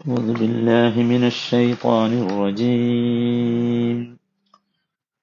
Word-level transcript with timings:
أعوذ 0.00 0.32
بالله 0.34 0.94
من 1.04 1.22
الشيطان 1.24 2.10
الرجيم 2.22 3.98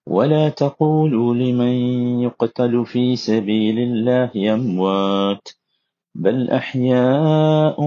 ولا 0.07 0.49
تقولوا 0.51 1.29
لمن 1.35 1.73
يقتل 2.19 2.85
في 2.85 3.15
سبيل 3.17 3.77
الله 3.79 4.31
أموات 4.53 5.45
بل 6.15 6.37
أحياء 6.51 7.77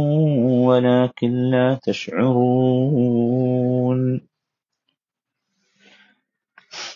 ولكن 0.68 1.32
لا 1.50 1.68
تشعرون 1.82 3.00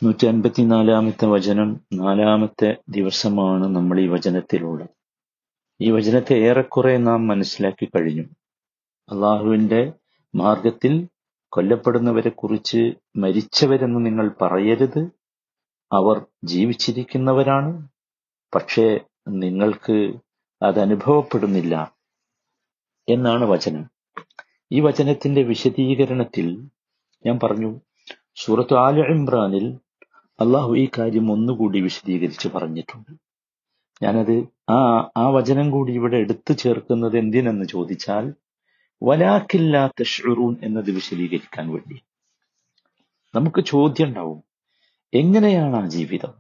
നൂറ്റി 0.03 0.25
അൻപത്തിനാലാമത്തെ 0.29 1.27
വചനം 1.33 1.69
നാലാമത്തെ 1.99 2.69
ദിവസമാണ് 2.89 3.65
നമ്മൾ 3.75 3.97
ഈ 4.01 4.07
വചനത്തിലുള്ളത് 4.13 4.91
ഈ 5.81 5.89
വചനത്തെ 5.91 6.35
ഏറെക്കുറെ 6.49 6.95
നാം 7.07 7.21
മനസ്സിലാക്കി 7.31 7.87
കഴിഞ്ഞു 7.89 8.25
അള്ളാഹുവിന്റെ 9.12 9.94
മാർഗത്തിൽ 10.36 10.94
കൊല്ലപ്പെടുന്നവരെ 11.54 12.30
കുറിച്ച് 12.30 12.82
മരിച്ചവരെന്ന് 13.16 14.06
നിങ്ങൾ 14.06 14.32
പറയരുത്. 14.42 15.02
അവർ 15.92 16.18
ജീവിച്ചിരിക്കുന്നവരാണ്. 16.44 17.72
പക്ഷേ 18.54 19.00
നിങ്ങൾക്ക് 19.28 19.96
അതനുഭവപ്പെടുന്നില്ല 20.62 21.94
എന്നാണ് 23.08 23.46
വചനം. 23.46 23.84
ഈ 24.72 24.80
വചനത്തിന്റെ 24.80 25.44
വിശദീകരണത്തിൽ 25.44 26.48
ഞാൻ 27.26 27.40
പറഞ്ഞു 27.44 27.72
സൂറത്ത് 28.36 28.76
ആല 28.78 29.00
ഇമ്രാനിൽ 29.00 29.66
അള്ളാഹു 30.40 30.76
ഈ 30.78 30.90
കാര്യം 30.98 31.32
ഒന്നുകൂടി 31.32 31.80
വിശദീകരിച്ച് 31.80 32.48
പറഞ്ഞിട്ടുണ്ട്. 32.48 33.12
ഞാനത് 34.04 34.36
ആ 34.70 34.78
ആ 35.18 35.30
വചനം 35.30 35.72
കൂടി 35.72 35.92
ഇവിടെ 35.92 36.18
എടുത്തു 36.18 36.54
ചേർക്കുന്നത് 36.54 37.18
എന്തിനെന്ന് 37.18 37.66
ചോദിച്ചാൽ 37.66 38.26
വലാക്കില്ലാത്ത 39.03 40.03
ഷുറൂൻ 40.13 40.55
എന്നത് 40.63 40.91
വിശദീകരിക്കാൻ 40.91 41.67
വേണ്ടി 41.75 41.97
നമുക്ക് 43.35 43.61
ചോദ്യം 43.73 44.09
ഉണ്ടാവും 44.09 44.41
എങ്ങനെയാണ് 45.13 45.77
ആ 45.77 45.85
ജീവിതം 45.89 46.33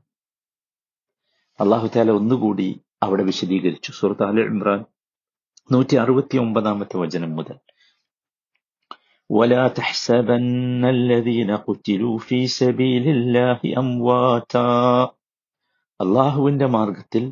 അള്ളാഹു 1.59 1.89
താല 1.95 2.12
ഒന്നുകൂടി 2.12 2.69
അവിടെ 3.03 3.25
വിശദീകരിച്ചു 3.25 3.91
സുഹൃത്ത് 3.92 4.25
അല 4.25 4.45
ഇമ്രാൻ 4.47 4.81
നൂറ്റി 5.70 5.97
അറുപത്തി 5.97 6.39
ഒമ്പതാമത്തെ 6.39 6.98
വചനം 7.05 7.33
മുതൽ 7.37 7.59
ولا 9.31 9.69
تحسبن 9.70 10.83
الذين 10.89 11.50
قتلوا 11.59 12.17
في 12.20 12.39
سبيل 12.55 13.05
الله 13.09 13.59
أمواتا 13.77 14.69
അള്ളാഹുവിന്റെ 16.00 16.67
മാർഗത്തിൽ 16.69 17.25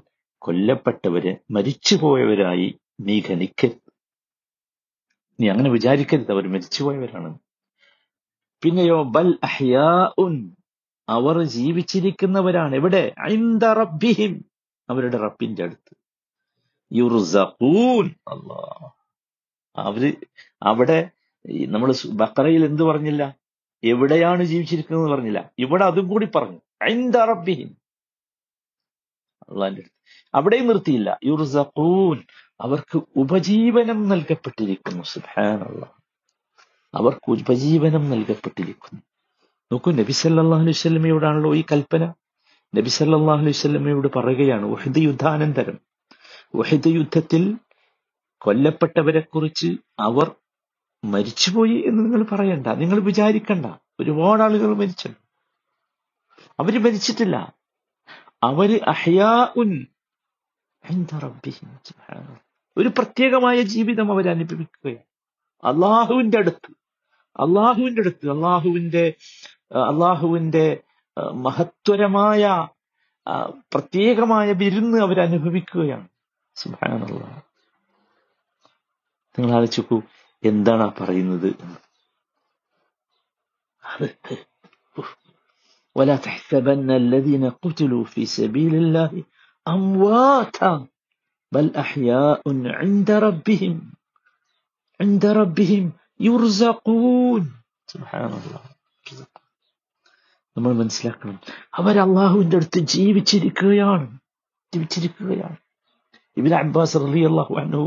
കൊല്ലപ്പെട്ടവരെ 0.43 1.33
മരിച്ചുപോയവരായി 1.51 2.69
നീ 3.01 3.17
ഖനിക്കരുത് 3.27 3.86
നീ 5.40 5.50
അങ്ങനെ 5.50 5.70
വിചാരിക്കരുത്. 5.70 6.32
അവർ 6.32 6.48
മരിച്ചുപോയവരാണ്. 6.48 7.40
പിന്നെയോ 8.64 9.04
ബൽ 9.04 9.40
അഹ്യാ 9.44 10.12
ഉൻ 10.18 10.56
അവർ 11.10 11.44
ജീവിച്ചിരിക്കുന്നവരാണ്. 11.44 12.76
എവിടെ? 12.76 13.16
റബ്ബിഹിം. 13.74 14.46
അവരുടെ 14.90 15.18
റബ്ബിന്റെ 15.18 15.64
അടുത്ത്. 15.64 15.98
യുർസഖൂൻ. 16.94 18.06
അല്ലാ 18.28 18.90
അവർ 19.78 20.16
അവിടെ 20.64 21.10
നമ്മൾ 21.68 21.94
ബക്കറയിൽ 22.14 22.66
എന്ത് 22.66 22.84
പറഞ്ഞില്ല? 22.84 23.36
എവിടെയാണ് 23.84 24.44
ജീവിച്ചിരിക്കുന്നത് 24.44 25.12
പറഞ്ഞില്ല. 25.12 25.52
ഇവിടെ 25.60 25.86
അതും 25.86 26.08
കൂടി 26.08 26.28
പറഞ്ഞു. 26.36 26.60
ഐന്ദ 26.84 27.18
അള്ളാന്റെ 29.50 29.82
അടുത്ത്. 29.82 29.98
അവിടെയും 30.36 30.68
നിർത്തിയില്ല. 30.68 31.20
യുർസഖൂൻ. 31.26 32.24
അവർക്ക് 32.62 33.02
ഉപജീവനം 33.16 34.10
നൽകപ്പെട്ടിരിക്കുന്നു 34.10 35.04
സുഹാനുള്ള 35.04 35.86
അവർക്ക് 36.96 37.32
ഉപജീവനം 37.32 38.10
നൽകപ്പെട്ടിരിക്കുന്നു. 38.10 39.02
നോക്കൂ 39.72 39.92
നബി 39.92 40.12
സല്ലാഹു 40.12 40.64
അലൈഹി 40.64 41.60
ഈ 41.60 41.64
കൽപ്പന. 41.72 42.14
നബി 42.76 42.90
സല്ലാഹു 42.90 43.42
അലൈഹി 43.42 44.08
പറയുകയാണ് 44.08 44.66
വഹിദ് 44.66 44.98
യുദ്ധാനന്തരം. 44.98 45.80
വഹിദ് 46.56 46.88
യുദ്ധത്തിൽ 46.88 47.58
കൊല്ലപ്പെട്ടവരെ 48.38 49.20
കുറിച്ച് 49.20 49.68
അവർ 50.00 50.32
മരിച്ചുപോയി 51.06 51.84
എന്ന് 51.86 52.06
നിങ്ങൾ 52.06 52.24
പറയണ്ട. 52.24 52.68
നിങ്ങൾ 52.68 53.00
വിചാരിക്കണ്ട. 53.00 53.66
ഒരുപാട് 54.00 54.44
ആളുകൾ 54.44 54.76
മരിച്ചു 54.76 55.10
അവർ 56.60 56.84
മരിച്ചിട്ടില്ല. 56.84 57.54
അവർ 58.44 58.80
അഹ്യാ 58.88 59.54
ഉൻ 59.56 59.86
ഒരു 62.77 62.91
പ്രത്യേകമായ 62.99 63.59
ജീവിതം 63.75 64.09
അവർ 64.11 64.27
അനുഭവിക്കുകയാണ് 64.29 65.05
അള്ളാഹുവിന്റെ 65.63 66.39
അടുത്ത് 66.39 66.71
അള്ളാഹുവിന്റെ 67.37 68.01
അടുത്ത് 68.01 68.27
അള്ളാഹുവിന്റെ 68.31 69.05
അള്ളാഹുവിന്റെ 69.91 70.67
മഹത്വരമായ 71.47 72.45
പ്രത്യേകമായ 73.75 74.49
വിരുന്ന് 74.53 74.99
അവർ 74.99 75.19
അനുഭവിക്കുകയാണ് 75.21 76.09
സുബാനുള്ള 76.57 77.23
നിങ്ങൾ 79.35 79.53
ആലോചിക്കൂ 79.53 79.99
എന്താണ് 80.43 80.83
ആ 80.83 80.91
പറയുന്നത് 80.99 81.51
ولا 85.97 86.17
تحسبن 86.17 86.89
الذين 86.97 87.45
قتلوا 87.63 88.05
في 88.05 88.23
سبيل 88.29 88.75
الله 88.75 89.11
أمواتا 89.67 90.73
بل 91.53 91.67
أحياء 91.77 92.41
عند 92.75 93.11
ربهم 93.21 93.75
عند 95.01 95.25
ربهم 95.33 95.85
യുർസഖൂൻ 96.21 97.43
നമ്മൾ 100.57 100.73
മനസ്സിലാക്കണം 100.75 101.37
അവർ 101.81 101.95
അള്ളാഹുവിന്റെ 102.05 102.57
അടുത്ത് 102.57 102.81
ജീവിച്ചിരിക്കുകയാണ് 102.93 104.07
ജീവിച്ചിരിക്കുകയാണ് 104.73 105.57
ഇബിൻ 106.37 106.55
അബ്ബാസ് 106.59 107.01
റലി 107.05 107.23
അള്ളാഹു 107.31 107.55
അനു 107.63 107.83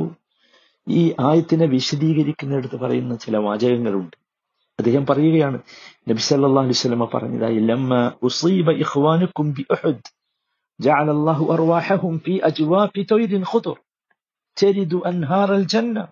ഈ 0.88 1.02
ആയത്തിനെ 1.22 1.66
വിശദീകരിക്കുന്നിടത്ത് 1.72 2.78
പറയുന്ന 2.84 3.16
ചില 3.24 3.38
വാചകങ്ങളുണ്ട് 3.46 4.18
അദ്ദേഹം 4.80 5.04
പറയുകയാണ് 5.06 5.58
നബി 6.10 6.24
സല്ലല്ലാഹു 6.26 6.66
അലൈഹി 6.66 6.80
വസല്ലമ 6.80 7.08
പറഞ്ഞതായി 7.14 7.60
ലമ്മ 7.70 7.92
ഉസീബ 8.22 8.70
ഇഖ്വാനുക്കും 8.84 9.50
ബി 9.58 9.66
ഉഹദ് 9.76 10.10
جعل 10.80 11.10
الله 11.10 11.40
أرواحهم 11.52 12.14
في 12.20 12.34
أجواف 12.42 12.94
طير 13.06 13.44
خضر 13.44 13.78
ترد 14.58 14.94
أنهار 15.06 15.50
الجنة 15.54 16.04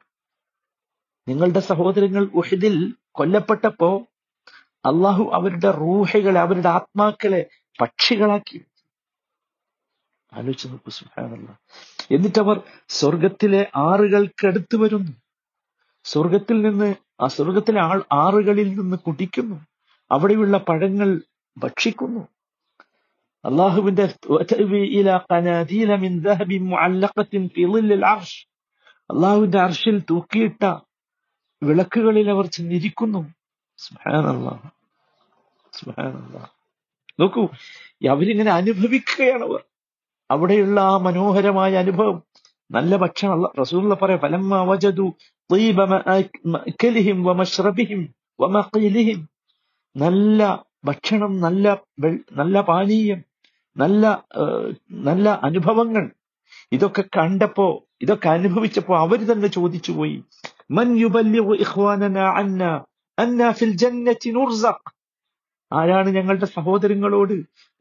നിങ്ങളുടെ 1.27 1.61
സഹോദരങ്ങൾ 1.63 2.23
ഉഹിദിൽ 2.39 2.73
കൊല്ലപ്പെട്ടപ്പോ 3.17 3.89
അള്ളാഹു 4.85 5.23
അവരുടെ 5.37 5.69
റൂഹകളെ 5.77 6.39
അവരുടെ 6.41 6.69
ആത്മാക്കളെ 6.69 7.39
പക്ഷികളാക്കി 7.79 8.59
ആലോചിച്ച് 10.31 10.67
നോക്കൂ 10.71 10.91
സുഹാനല്ല 10.97 11.49
എന്നിട്ടവർ 12.09 12.57
സ്വർഗത്തിലെ 12.89 13.61
ആറുകൾക്കടുത്ത് 13.83 14.77
വരുന്നു 14.83 15.13
സ്വർഗത്തിൽ 16.05 16.57
നിന്ന് 16.61 16.89
ആ 17.23 17.27
സ്വർഗത്തിലെ 17.35 17.81
ആൾ 17.89 17.99
ആറുകളിൽ 18.21 18.69
നിന്ന് 18.79 18.97
കുടിക്കുന്നു 19.05 19.57
അവിടെയുള്ള 20.11 20.57
പഴങ്ങൾ 20.69 21.09
ഭക്ഷിക്കുന്നു 21.57 22.23
അള്ളാഹുവിന്റെ 23.44 24.14
അള്ളാഹുവിന്റെ 29.10 29.58
അർഷിൽ 29.58 30.02
തൂക്കിയിട്ട 30.10 30.64
വിളക്കുകളിൽ 31.62 32.30
അവർ 32.30 32.46
ചെന്നിരിക്കുന്നു. 32.46 33.34
നോക്കൂ 37.20 37.48
അവരിങ്ങനെ 38.10 38.50
അനുഭവിക്കുകയാണ് 38.50 39.44
അവർ. 39.44 39.60
അവിടെയുള്ള 40.30 40.80
ആ 40.80 40.96
മനോഹരമായ 40.96 41.74
അനുഭവം. 41.74 42.22
നല്ല 42.70 42.96
ഭക്ഷണം 42.96 43.52
റസൂള്ള 43.60 43.94
പറയാം 43.94 44.20
ഫലമ്മ 44.20 44.62
വജതു 44.62 45.14
നല്ല 49.96 50.64
ഭക്ഷണം 50.84 51.40
നല്ല 51.40 51.80
നല്ല 52.32 52.60
പാനീയം. 52.60 53.27
നല്ല 53.78 54.04
നല്ല 54.90 55.40
അനുഭവങ്ങൾ. 55.42 56.10
ഇതൊക്കെ 56.72 57.04
കണ്ടപ്പോ 57.16 57.66
ഇതൊക്കെ 58.02 58.28
അനുഭവിച്ചപ്പോ 58.28 58.98
അവർ 58.98 59.18
തന്നെ 59.32 59.48
ചോദിച്ചു 59.48 59.92
പോയി 59.92 60.16
മൻ 60.70 60.88
ആരാണ് 65.72 66.08
ഞങ്ങളുടെ 66.08 66.46
സഹോദരങ്ങളോട്? 66.46 67.34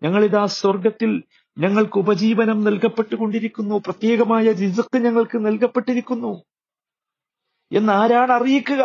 ഞങ്ങളിതാ 0.04 0.46
സ്വർഗത്തിൽ 0.46 1.24
ഞങ്ങൾക്ക് 1.58 1.98
ഉപജീവനം 1.98 2.64
നൽകപ്പെട്ടുകൊണ്ടിരിക്കുന്നു. 2.64 3.76
പ്രത്യേകമായ 3.76 4.52
റിസക്ക് 4.52 4.98
ഞങ്ങൾക്ക് 4.98 5.38
നൽകപ്പെട്ടിരിക്കുന്നു. 5.46 6.34
എന്ന് 7.72 7.94
ആരാണ് 7.94 8.32
അറിയിക്കുക? 8.32 8.84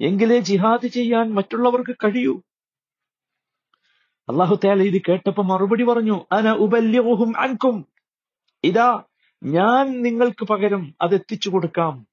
എങ്കിലേ 0.00 0.38
ജിഹാദ് 0.40 0.88
ചെയ്യാൻ 0.88 1.34
മറ്റുള്ളവർക്ക് 1.34 1.94
കഴിയൂ. 2.04 2.34
അള്ളാഹു 4.28 4.58
തയാൽ 4.64 4.82
ഇത് 4.82 5.02
കേട്ടപ്പോ 5.08 5.42
മറുപടി 5.42 5.84
പറഞ്ഞു 5.84 6.20
അന 6.32 6.50
ഉപല്യവും 6.50 7.38
അൻകും. 7.38 7.86
ഇതാ 8.64 9.02
ഞാൻ 9.44 10.02
നിങ്ങൾക്ക് 10.02 10.44
പകരം 10.44 10.94
അത് 11.00 11.14
എത്തിച്ചു 11.14 11.50
കൊടുക്കാം. 11.50 12.06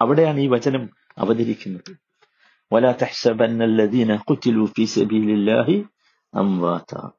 അവിടെയാണ് 0.00 0.40
ഈ 0.40 0.46
വചനം 0.46 0.90
അവതരിക്കുന്നത്. 1.18 1.96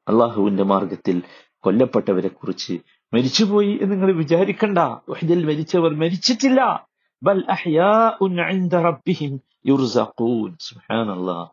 അള്ളാഹുവിന്റെ 0.08 0.62
മാർഗത്തിൽ 0.62 1.22
കൊല്ലപ്പെട്ടവരെ 1.60 2.28
കുറിച്ച് 2.28 2.78
മരിച്ചുപോയി 3.12 3.78
എന്ന് 3.82 3.92
നിങ്ങൾ 3.92 4.12
വിചാരിക്കണ്ട. 4.12 4.78
വഹദിൽ 4.78 5.44
മരിച്ചവർ 5.44 5.94
മരിച്ചിട്ടില്ല. 5.94 6.85
ബൽ 7.22 7.44
അഹ്യാഉൻ 7.48 8.70
റബ്ബിഹിം 8.70 9.40
യുർസഖൂൻ 9.66 10.56
സുബ്ഹാനല്ലാഹ് 10.60 11.48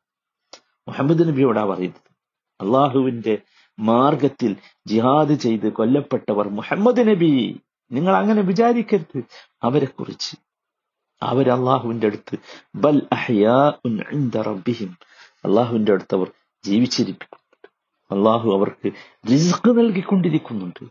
മുഹമ്മദ് 0.88 1.28
നബിയോടാ 1.28 1.66
പറയുന്നത്. 1.66 2.14
അള്ളാഹുവിന്റെ 2.62 3.38
മാർഗത്തിൽ 3.80 4.56
ജിഹാദ് 4.88 5.34
ചെയ്ത് 5.34 5.72
കൊല്ലപ്പെട്ടവർ 5.72 6.50
മുഹമ്മദ് 6.50 7.08
നബി. 7.08 7.60
നിങ്ങൾ 7.92 8.16
അങ്ങനെ 8.16 8.42
വിചാരിക്കരുത്. 8.42 9.24
അവരെ 9.64 9.86
കുറിച്ച് 9.86 10.36
അവർ 11.24 11.50
അള്ളാഹുവിന്റെ 11.50 12.08
അടുത്ത് 12.08 12.38
ബൽ 12.76 13.08
റബ്ബിഹിം. 14.42 14.98
അള്ളാഹുവിന്റെ 15.46 15.92
അടുത്ത് 15.92 16.16
അവർ 16.16 16.32
ജീവിച്ചിരിക്കുന്നുണ്ട് 16.64 17.68
അള്ളാഹു 18.14 18.52
അവർക്ക് 18.52 18.92
റിസ്ക് 19.32 19.70
നൽകിക്കൊണ്ടിരിക്കുന്നുണ്ട്. 19.70 20.86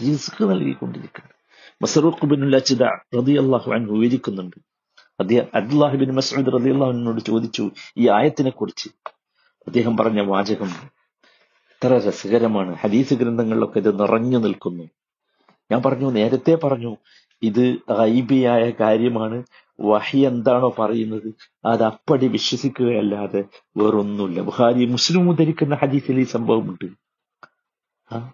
റിസ്ക് 0.00 0.50
നൽകിക്കൊണ്ടിരിക്കുന്നുണ്ട്. 0.50 1.37
മസറൂഖ് 1.82 2.26
ബിൻ 2.26 2.50
ലച്ചിദ 2.50 2.82
റളിയല്ലാഹു 3.16 3.72
അൻഹു 3.72 3.92
വിവരിക്കുന്നുണ്ട്. 3.94 4.56
അദ്ദേഹം 5.20 5.46
അബ്ദുല്ലാഹി 5.54 5.96
ബിൻ 5.96 6.14
മസ്ഊദ് 6.14 6.52
റളിയല്ലാഹു 6.52 6.92
അൻഹുവിനോട് 6.92 7.20
ചോദിച്ചു 7.20 7.70
ഈ 7.96 8.08
ആയത്തിനെ 8.08 8.50
കുറിച്ച് 8.50 8.88
അദ്ദേഹം 9.66 9.96
പറഞ്ഞ 9.96 10.20
വാചകം 10.20 10.70
എത്ര 11.72 12.08
രസകരമാണ്. 12.08 12.74
ഹദീസ് 12.74 13.14
ഗ്രന്ഥങ്ങളിലൊക്കെ 13.14 13.78
ഇത് 13.78 14.00
നിറഞ്ഞു 14.00 14.38
നിൽക്കുന്നു. 14.38 14.84
ഞാൻ 15.72 15.82
പറഞ്ഞു 15.82 16.10
നേരത്തെ 16.10 16.54
പറഞ്ഞു 16.54 16.96
ഇത് 17.42 17.76
ഗൈബിയായ 17.98 18.72
കാര്യമാണ്. 18.80 19.42
വഹി 19.80 20.18
എന്താണോ 20.18 20.74
പറയുന്നത് 20.78 21.34
അത് 21.66 21.82
അപ്പടി 21.82 22.28
വിശ്വസിക്കുകയല്ലാതെ 22.28 23.44
വേറൊന്നുമില്ല. 23.76 24.40
ബുഹാരി 24.40 24.86
മുസ്ലിം 24.86 25.30
ഉദ്ധരിക്കുന്ന 25.30 25.74
ഹദീസിൽ 25.74 26.20
ഈ 26.20 26.24
സംഭവമുണ്ട്. 26.24 26.88
ആ 28.12 28.32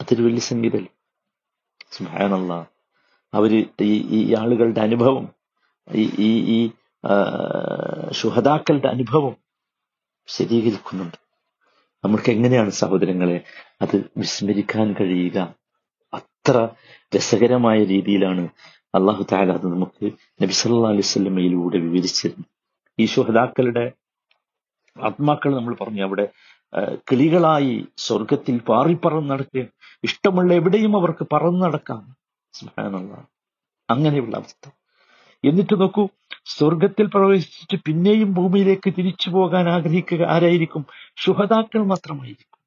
അതൊരു 0.00 0.22
വലിയ 0.22 0.38
സംഗീതല്ലേ 0.38 0.93
സുഹാനല്ല 1.94 2.52
അവർ 3.32 3.52
ഈ 3.88 3.92
ഈ 4.18 4.20
ആളുകളുടെ 4.34 4.80
അനുഭവം 4.80 5.26
ഈ 5.88 6.04
ഈ 6.28 6.30
ഈ 6.54 6.58
ശുഹതാക്കളുടെ 8.12 8.88
അനുഭവം 8.88 9.34
ശരീകരിക്കുന്നുണ്ട് 10.28 11.18
നമ്മൾക്ക് 12.04 12.30
എങ്ങനെയാണ് 12.30 12.70
സഹോദരങ്ങളെ 12.82 13.36
അത് 13.82 13.96
വിസ്മരിക്കാൻ 14.18 14.88
കഴിയുക? 14.98 15.38
അത്ര 16.12 16.56
രസകരമായ 17.12 17.78
രീതിയിലാണ് 17.84 18.44
അള്ളാഹു 18.94 19.22
താല 19.32 19.52
അത് 19.58 19.66
നമുക്ക് 19.74 20.06
നബി 20.42 20.54
സല്ലാ 20.60 20.90
അലൈഹി 20.94 21.08
സ്വല്ലമയിലൂടെ 21.12 21.78
വിവരിച്ചിരുന്നു 21.86 22.46
ഈ 22.98 23.06
ശുഹദാക്കളുടെ 23.06 23.84
ആത്മാക്കൾ 24.96 25.50
നമ്മൾ 25.58 25.74
പറഞ്ഞു 25.80 26.02
അവിടെ 26.04 26.26
കിളികളായി 26.94 27.86
സ്വർഗത്തിൽ 27.96 28.58
പാറിപ്പറന്ന് 28.58 29.30
നടക്കുകയും 29.30 29.68
ഇഷ്ടമുള്ള 30.04 30.54
എവിടെയും 30.54 30.96
അവർക്ക് 30.96 31.26
പറന്ന് 31.32 31.62
നടക്കാം. 31.62 32.16
സുബ്ഹാനല്ലാഹ്. 32.52 33.26
അങ്ങനെയുള്ള 33.90 34.36
അവസ്ഥ. 34.36 34.70
എന്നിട്ട് 35.44 35.80
നോക്കൂ 35.80 36.08
സ്വർഗത്തിൽ 36.44 37.06
പ്രവേശിച്ചിട്ട് 37.06 37.82
പിന്നെയും 37.84 38.34
ഭൂമിയിലേക്ക് 38.34 38.94
തിരിച്ചു 38.98 39.30
പോകാൻ 39.30 39.68
ആഗ്രഹിക്കുക 39.68 40.22
ആരായിരിക്കും? 40.22 40.86
ശുഹതാക്കൾ 41.16 41.84
മാത്രമായിരിക്കും. 41.84 42.58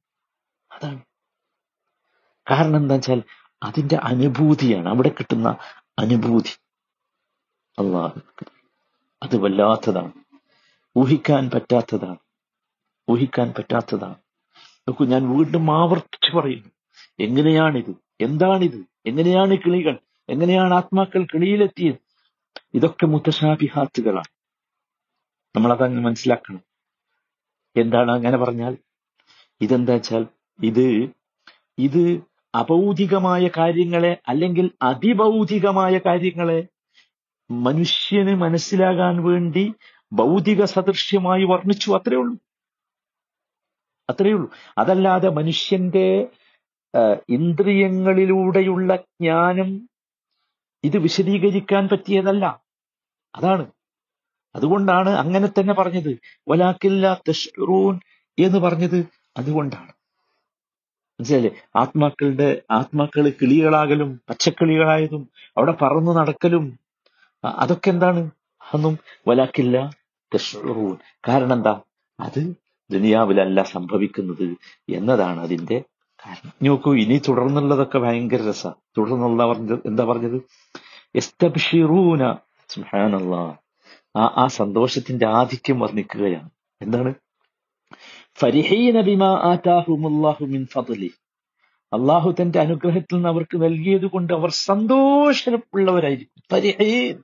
അതാണ്. 0.72 1.02
കാരണം 2.52 2.78
എന്താ 2.78 2.96
വെച്ചാൽ 2.96 3.24
അതിന്റെ 3.64 3.96
അനുഭൂതിയാണ്. 3.96 4.90
അവിടെ 4.90 5.10
കിട്ടുന്ന 5.10 5.56
അനുഭൂതി. 6.00 6.60
അള്ളാഹു. 7.80 8.22
അത് 9.24 9.38
വല്ലാത്തതാണ്. 9.38 10.12
ഊഹിക്കാൻ 10.98 11.50
പറ്റാത്തതാണ്. 11.50 12.27
ഊഹിക്കാൻ 13.12 13.54
പറ്റാത്തതാണ്. 13.58 14.16
നോക്കൂ 14.88 15.06
ഞാൻ 15.06 15.38
വീണ്ടും 15.38 15.72
ആവർത്തിച്ചു 15.72 16.38
പറയുന്നു. 16.38 16.70
എങ്ങനെയാണിത്? 17.20 17.96
എന്താണിത്? 18.22 18.86
എങ്ങനെയാണ് 19.06 19.58
കിളികൾ? 19.58 20.00
എങ്ങനെയാണ് 20.30 20.74
ആത്മാക്കൾ 20.74 21.24
കിളിയിലെത്തിയത്? 21.24 21.96
ഇതൊക്കെ 22.74 23.06
മുത്തശാഭിഹാത്തുകളാണ് 23.06 24.28
നമ്മൾ 25.56 25.74
അതങ്ങ് 25.74 26.02
മനസ്സിലാക്കണം. 26.02 26.62
എന്താണ് 27.76 28.12
അങ്ങനെ 28.12 28.38
പറഞ്ഞാൽ? 28.38 28.78
ഇതെന്താ 29.62 29.94
വെച്ചാൽ 29.94 30.26
ഇത് 30.64 31.10
ഇത് 31.78 32.22
അഭൗതികമായ 32.56 33.50
കാര്യങ്ങളെ 33.58 34.18
അല്ലെങ്കിൽ 34.28 34.72
അതിഭൗതികമായ 34.82 35.98
കാര്യങ്ങളെ 35.98 36.68
മനുഷ്യന് 37.52 38.36
മനസ്സിലാകാൻ 38.36 39.24
വേണ്ടി 39.24 39.74
ഭൗതിക 40.14 40.64
സദൃശ്യമായി 40.64 41.44
വർണിച്ചു 41.44 41.92
അത്രേ 41.92 42.18
ഉള്ളൂ. 42.18 42.47
അത്രേ 44.10 44.32
ഉള്ളൂ 44.32 44.50
അതല്ലാതെ 44.78 45.30
മനുഷ്യന്റെ 45.30 46.08
ഇന്ദ്രിയങ്ങളിലൂടെയുള്ള 47.30 48.96
ജ്ഞാനം 48.96 49.70
ഇത് 50.84 50.98
വിശദീകരിക്കാൻ 50.98 51.90
പറ്റിയതല്ല. 51.90 52.46
അതാണ്. 53.36 53.66
അതുകൊണ്ടാണ് 54.56 55.10
അങ്ങനെ 55.10 55.48
തന്നെ 55.48 55.74
പറഞ്ഞത്. 55.74 56.12
വലാക്കില്ല 56.48 57.22
തഷ്റൂൻ 57.30 57.96
എന്ന് 58.38 58.60
പറഞ്ഞത് 58.60 59.00
അതുകൊണ്ടാണ്. 59.38 59.92
മനസ്സിലല്ലേ 61.20 61.52
ആത്മാക്കളുടെ 61.76 62.62
ആത്മാക്കൾ 62.72 63.30
കിളികളാകലും 63.42 64.22
പച്ചക്കിളികളായതും 64.30 65.24
അവിടെ 65.58 65.74
പറന്നു 65.82 66.12
നടക്കലും 66.12 66.66
അതൊക്കെ 67.44 67.90
എന്താണ്? 67.90 68.22
അതൊന്നും 68.62 68.96
വലാക്കില്ല 69.28 69.78
തഷ്റൂൻ 70.32 70.96
കാരണം 71.28 71.54
എന്താ? 71.54 71.74
അത് 72.20 72.42
ദുനിയാവിലല്ല 72.92 73.64
സംഭവിക്കുന്നത് 73.64 74.58
എന്നതാണ് 74.90 75.40
അതിന്റെ 75.40 75.84
കാരണം. 76.26 76.54
നോക്കൂ 76.64 76.96
ഇനി 76.96 77.22
തുടർന്നുള്ളതൊക്കെ 77.28 77.98
ഭയങ്കര 77.98 78.50
രസ. 78.50 78.68
തുടർന്നുള്ള 78.68 79.44
എന്താ 79.86 80.04
പറഞ്ഞത്? 80.04 80.42
എസ്തബ്ഷിറൂന 81.16 82.36
സുബ്ഹാനല്ലാ. 82.70 83.56
ആ 84.16 84.28
ആ 84.38 84.48
സന്തോഷത്തിന്റെ 84.48 85.28
ആധിക്യം 85.28 85.80
വർണിക്കുകയാണ്. 85.80 86.50
എന്താണ്? 86.82 87.14
അള്ളാഹു 91.94 92.36
തന്റെ 92.42 92.60
അനുഗ്രഹത്തിൽ 92.60 93.16
നിന്ന് 93.16 93.30
അവർക്ക് 93.30 93.64
നൽകിയത് 93.64 94.06
കൊണ്ട് 94.06 94.34
അവർ 94.34 94.50
സന്തോഷമുള്ളവരായിരിക്കും 94.50 97.24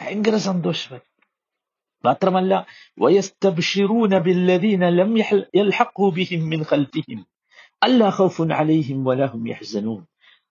ഭയങ്കര 0.00 0.36
സന്തോഷമായി 0.36 1.09
മാത്രമല്ല 2.04 2.52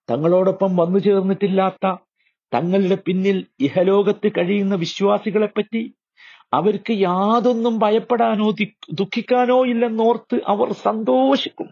തങ്ങളോടൊപ്പം 0.09 0.71
വന്നു 0.75 0.99
ചേർന്നിട്ടില്ലാത്ത 0.99 1.87
തങ്ങളുടെ 2.53 2.95
പിന്നിൽ 2.95 3.45
ഇഹലോകത്ത് 3.59 4.27
കഴിയുന്ന 4.37 4.75
വിശ്വാസികളെപ്പറ്റി 4.75 5.81
അവർക്ക് 6.53 6.91
യാതൊന്നും 6.91 7.79
ഭയപ്പെടാനോ 7.79 8.47
ദുഃഖിക്കാനോ 8.91 9.65
ഇല്ലെന്നോർത്ത് 9.65 10.41
അവർ 10.47 10.73
സന്തോഷിക്കും. 10.73 11.67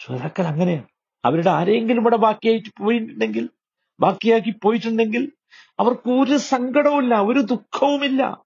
ശ്രോതാക്കൾ 0.00 0.44
അങ്ങനെയാണ്. 0.46 0.86
അവരുടെ 1.24 1.50
ആരെങ്കിലും 1.50 2.00
ഇവിടെ 2.00 2.16
ബാക്കിയായിട്ട് 2.16 2.70
പോയിട്ടുണ്ടെങ്കിൽ 2.78 3.48
ബാക്കിയാക്കി 4.00 4.50
പോയിട്ടുണ്ടെങ്കിൽ 4.64 5.22
അവർക്ക് 5.80 6.10
ഒരു 6.10 6.36
സങ്കടവുമില്ല 6.36 7.14
ഒരു 7.20 7.40
ദുഃഖവുമില്ല. 7.40 8.44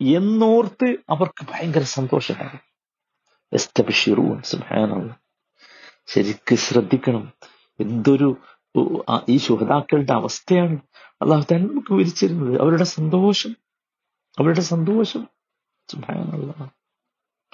എന്നോർത്ത് 0.00 0.96
അവർക്ക് 1.10 1.46
ഭയങ്കര 1.50 1.82
സന്തോഷമാണ് 1.82 2.58
ശരിക്ക് 6.06 6.54
ശ്രദ്ധിക്കണം. 6.54 7.32
എന്തൊരു 7.80 8.36
ഈ 9.28 9.36
ശുഹതാക്കളുടെ 9.36 10.12
അവസ്ഥയാണ് 10.12 10.78
അള്ളാഹു 11.22 11.54
തന്നെ 11.54 11.68
നമുക്ക് 11.68 11.92
വിരിച്ചിരുന്നത് 11.94 12.60
അവരുടെ 12.60 12.84
സന്തോഷം 12.84 13.56
അവരുടെ 14.38 14.60
സന്തോഷം 14.60 15.28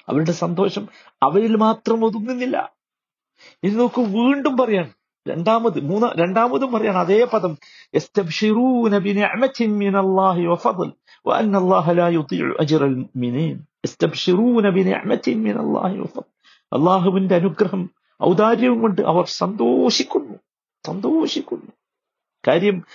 അവരുടെ 0.09 0.31
സന്തോഷം 0.31 0.87
അവരിൽ 1.23 1.55
മാത്രം 1.55 2.05
ഒതുങ്ങുന്നില്ല. 2.05 2.73
ഇനി 3.63 3.75
നോക്കൂ 3.75 4.03
വീണ്ടും 4.03 4.57
പറയാണ് 4.57 4.93
രണ്ടാമത് 5.27 5.81
മൂന്ന 5.81 6.11
രണ്ടാമതും 6.15 6.71
പറയാണ് 6.71 6.97
അതേ 6.97 7.27
പദം. 7.33 7.57
അള്ളാഹുവിന്റെ 16.73 17.35
അനുഗ്രഹം 17.35 17.89
ഔദാര്യവും 18.23 18.81
കൊണ്ട് 18.81 19.01
അവർ 19.01 19.25
സന്തോഷിക്കുന്നു. 19.25 20.39
സന്തോഷിക്കുന്നു. 20.87 21.71
കാര്യം 22.47 22.85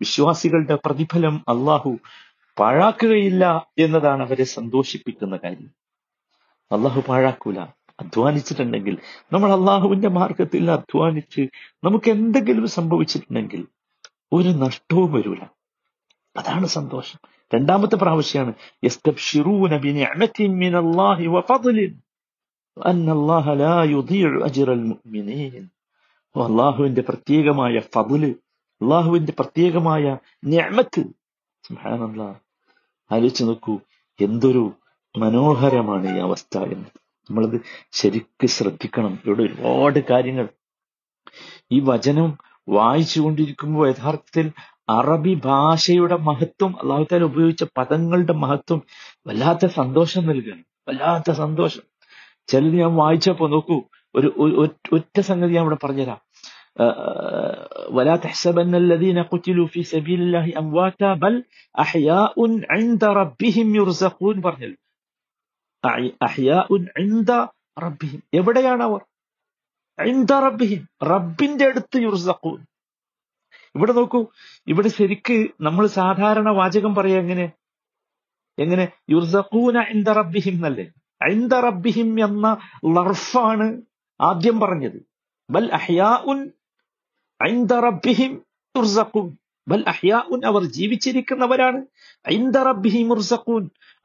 വിശ്വാസികളുടെ 0.00 0.78
പ്രതിഫലം 0.84 1.44
അള്ളാഹു 1.48 1.96
പാഴാക്കുകയില്ല 2.58 3.66
എന്നതാണ് 3.78 4.22
അവരെ 4.22 4.44
സന്തോഷിപ്പിക്കുന്ന 4.44 5.36
കാര്യം. 5.36 5.70
അള്ളാഹു 6.72 7.02
പാഴാക്കൂല. 7.08 7.64
അധ്വാനിച്ചിട്ടുണ്ടെങ്കിൽ 8.02 8.98
നമ്മൾ 9.32 9.52
അള്ളാഹുവിന്റെ 9.52 10.08
മാർഗത്തിൽ 10.08 10.70
അധ്വാനിച്ച് 10.70 11.48
നമുക്ക് 11.84 12.10
എന്തെങ്കിലും 12.10 12.68
സംഭവിച്ചിട്ടുണ്ടെങ്കിൽ 12.68 13.66
ഒരു 14.32 14.48
നഷ്ടവും 14.48 15.12
വരൂല. 15.12 15.38
അതാണ് 16.36 16.66
സന്തോഷം. 16.66 17.48
രണ്ടാമത്തെ 17.54 17.96
പ്രാവശ്യമാണ് 17.96 18.54
അള്ളാഹുവിന്റെ 26.38 27.02
പ്രത്യേകമായ 27.02 27.78
ഫതിൽ 27.78 28.36
അള്ളാഹുവിന്റെ 28.82 29.32
പ്രത്യേകമായ 29.38 30.18
സുബ്ഹാനല്ലാഹ്. 31.68 32.34
ആലോചിച്ച് 33.14 33.44
നോക്കൂ 33.44 33.78
എന്തൊരു 34.20 34.72
മനോഹരമാണ് 35.18 36.16
ഈ 36.16 36.20
അവസ്ഥ 36.20 36.58
എന്ന്. 36.58 37.01
നമ്മളത് 37.29 37.57
ശരിക്ക് 37.93 38.47
ശ്രദ്ധിക്കണം 38.55 39.13
ഇവിടെ 39.23 39.43
ഒരുപാട് 39.43 39.99
കാര്യങ്ങൾ 40.11 40.47
ഈ 41.71 41.79
വചനം 41.89 42.29
വായിച്ചുകൊണ്ടിരിക്കുമ്പോൾ 42.67 43.85
യഥാർത്ഥത്തിൽ 43.87 44.47
അറബി 44.89 45.33
ഭാഷയുടെ 45.45 46.17
മഹത്വം 46.27 46.71
അള്ളാഹുത്താല 46.81 47.23
ഉപയോഗിച്ച 47.23 47.63
പദങ്ങളുടെ 47.77 48.33
മഹത്വം 48.43 48.79
വല്ലാത്ത 49.25 49.65
സന്തോഷം 49.77 50.23
നൽകുകയാണ് 50.29 50.63
വല്ലാത്ത 50.87 51.31
സന്തോഷം 51.41 51.85
ചിലത് 52.49 52.75
ഞാൻ 52.75 52.93
വായിച്ചപ്പോ 52.95 53.47
നോക്കൂ 53.47 53.77
ഒരു 54.15 54.29
ഒരു- 54.37 54.57
ഒറ്റ- 54.57 54.91
ഒറ്റ 54.97 55.17
സംഗതി 55.29 55.53
ഞാൻ 55.53 55.65
ഇവിടെ 55.65 55.79
പറഞ്ഞുതരാം 55.83 56.21
ولا 57.89 58.15
تحسبن 58.17 58.75
الذين 58.75 59.23
قتلوا 59.23 59.67
في 59.67 59.81
سبيل 59.85 60.19
الله 60.21 60.45
أمواتا 60.55 61.09
بل 61.15 61.33
أحياء 61.75 62.35
عند 62.71 63.03
ربهم 63.19 63.67
يرزقون 63.75 64.37
പറഞ്ഞല്ലോ 64.41 64.77
അഹ്- 64.77 64.77
അഹ്യാഉൻ 64.77 64.77
ഇൻദ 64.77 64.80
റബ്ബിഹിം. 67.82 68.22
എവിടെയാണ് 68.34 68.82
അവർ 68.82 69.00
റബ്ബിഹിം. 70.32 70.88
റബ്ബിന്റെ 71.06 71.66
അടുത്ത് 71.66 71.96
യുർസഖൂൻ. 71.96 72.64
ഇവിടെ 73.74 73.92
നോക്കൂ 73.92 74.26
ഇവിടെ 74.66 74.88
ശരിക്ക് 74.88 75.48
നമ്മൾ 75.60 75.86
സാധാരണ 75.86 76.48
വാചകം 76.48 76.94
പറയാ 76.94 77.18
എങ്ങനെ? 77.18 77.52
എങ്ങനെ? 78.58 78.88
യുർസഖൂന 79.10 79.80
ഇൻദ 79.80 80.10
റബ്ബിഹിം 80.10 80.52
എന്നല്ലേ? 80.52 80.92
ഇൻദ 81.30 81.54
റബ്ബിഹിം 81.54 82.24
എന്ന 82.24 82.56
ലർഫാണ് 82.86 83.82
ആദ്യം 84.20 84.60
പറഞ്ഞത്. 84.60 85.02
ബൽ 85.50 85.72
അഹ്യാഉൻ 85.72 86.52
ഇൻദ 87.48 87.72
റബ്ബിഹിം 87.72 88.42
യുർസഖൂൻ. 88.76 89.36
അവർ 90.46 90.64
ജീവിച്ചിരിക്കുന്നവരാണ്. 90.64 91.86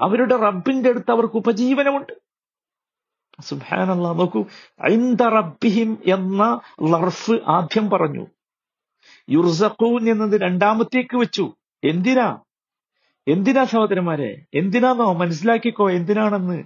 അവരുടെ 0.02 0.36
റബ്ബിന്റെ 0.36 0.90
അടുത്ത് 0.90 1.12
അവർക്ക് 1.12 1.36
ഉപജീവനമുണ്ട്. 1.36 2.14
നോക്കൂ. 4.18 4.46
ഐന്ദ 4.92 5.24
എന്ന 6.06 6.60
ലർഫ് 6.82 7.32
ആദ്യം 7.48 7.90
പറഞ്ഞു. 7.90 8.28
യുർസഖൂൻ 9.30 10.10
എന്നത് 10.10 10.42
രണ്ടാമത്തേക്ക് 10.42 11.18
വെച്ചു. 11.18 11.54
എന്തിനാ? 11.84 12.40
എന്തിനാ 13.28 13.64
സഹോദരന്മാരെ? 13.64 14.46
എന്തിനാന്നോ? 14.54 15.14
മനസ്സിലാക്കിക്കോ 15.14 15.92
എന്തിനാണെന്ന്? 15.92 16.64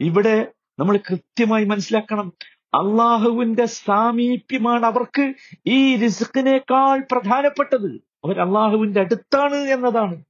ഇവിടെ 0.00 0.52
നമ്മൾ 0.78 0.96
കൃത്യമായി 0.96 1.64
മനസ്സിലാക്കണം. 1.64 2.32
അള്ളാഹുവിന്റെ 2.74 3.64
സാമീപ്യമാണ് 3.64 4.86
അവർക്ക് 4.86 5.34
ഈ 5.66 5.96
റിസ്ക്കിനേക്കാൾ 5.96 7.04
പ്രധാനപ്പെട്ടത്. 7.12 8.09
അവർ 8.24 8.40
അള്ളാഹുവിന്റെ 8.40 9.00
അടുത്താണ് 9.00 9.54
എന്നതാണ്. 9.54 10.24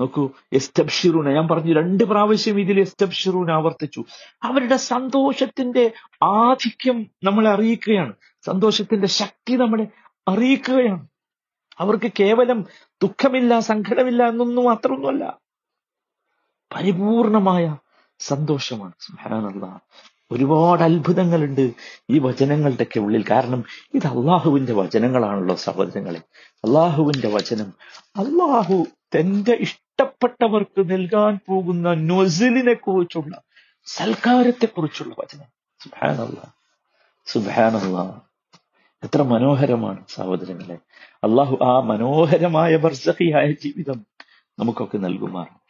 നോക്കൂ 0.00 0.30
എസ്തബ്ഷിറൂന 0.52 1.32
ഞാൻ 1.32 1.48
പറഞ്ഞു 1.48 1.74
രണ്ട് 1.74 2.04
പ്രാവശ്യം 2.04 2.60
ഇതിൽ 2.60 2.80
എസ്തബ്ഷിറൂന 2.80 3.50
ആവർത്തിച്ചു. 3.50 4.04
അവരുടെ 4.42 4.76
സന്തോഷത്തിന്റെ 4.76 5.92
ആധിക്യം 6.22 7.10
നമ്മളെ 7.24 7.50
അറിയിക്കുകയാണ്. 7.50 8.12
സന്തോഷത്തിന്റെ 8.44 9.06
ശക്തി 9.06 9.52
നമ്മളെ 9.52 9.86
അറിയിക്കുകയാണ്. 10.28 11.06
അവർക്ക് 11.78 12.12
കേവലം 12.20 12.66
ദുഃഖമില്ല 13.02 13.58
സങ്കടമില്ല 13.58 14.28
എന്നൊന്നും 14.28 14.64
മാത്രമൊന്നുമല്ല. 14.64 15.38
പരിപൂർണമായ 16.76 17.76
സന്തോഷമാണ്. 18.18 19.80
ഒരുപാട് 20.34 20.82
അത്ഭുതങ്ങളുണ്ട് 20.82 21.74
ഈ 22.10 22.18
വചനങ്ങളുടെയൊക്കെ 22.18 23.00
ഉള്ളിൽ. 23.00 23.24
കാരണം 23.30 23.64
ഇത് 23.94 24.06
അള്ളാഹുവിന്റെ 24.06 24.72
വചനങ്ങളാണല്ലോ 24.72 25.54
സഹോദരങ്ങളെ. 25.54 26.20
അള്ളാഹുവിന്റെ 26.56 27.28
വചനം. 27.28 27.72
അള്ളാഹു 28.16 28.86
തന്റെ 29.00 29.52
ഇഷ്ടപ്പെട്ടവർക്ക് 29.52 30.90
നൽകാൻ 30.90 31.38
പോകുന്ന 31.48 31.94
നൊസിലിനെ 31.94 32.74
കുറിച്ചുള്ള 32.74 33.42
സൽക്കാരത്തെ 33.84 34.66
കുറിച്ചുള്ള 34.66 35.14
വചനം. 35.18 35.46
സുബാനല്ല 35.78 36.54
സുബാനല്ല 37.26 38.22
എത്ര 39.04 39.22
മനോഹരമാണ് 39.22 40.04
സഹോദരങ്ങളെ. 40.08 40.78
അള്ളാഹു 41.24 41.58
ആ 41.62 41.80
മനോഹരമായ 41.80 42.76
ബർസഹിയായ 42.76 43.52
ജീവിതം 43.52 44.06
നമുക്കൊക്കെ 44.58 44.98
നൽകുമാറാണ്. 44.98 45.63